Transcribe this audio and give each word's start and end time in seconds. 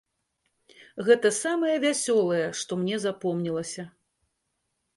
Гэта 1.09 1.31
самае 1.43 1.75
вясёлае, 1.85 2.41
што 2.63 2.81
мне 2.81 2.99
запомнілася. 3.07 3.89